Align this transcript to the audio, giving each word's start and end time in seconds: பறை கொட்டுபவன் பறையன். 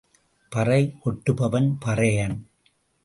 பறை 0.51 0.79
கொட்டுபவன் 1.03 1.69
பறையன். 1.85 2.37